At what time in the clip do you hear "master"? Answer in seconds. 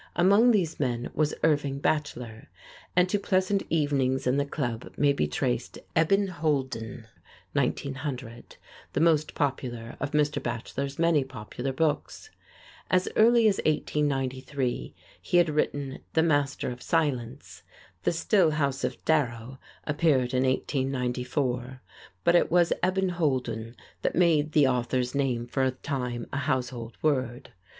16.23-16.71